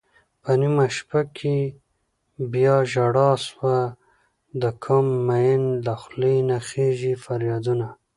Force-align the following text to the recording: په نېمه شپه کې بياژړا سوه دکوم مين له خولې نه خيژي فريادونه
په 0.41 0.51
نېمه 0.59 0.85
شپه 0.95 1.21
کې 1.37 1.57
بياژړا 2.51 3.31
سوه 3.47 3.75
دکوم 4.61 5.07
مين 5.27 5.61
له 5.85 5.93
خولې 6.01 6.35
نه 6.49 6.57
خيژي 6.67 7.13
فريادونه 7.23 7.87